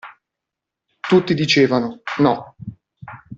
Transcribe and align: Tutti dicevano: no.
Tutti 0.99 1.35
dicevano: 1.35 2.01
no. 2.17 2.55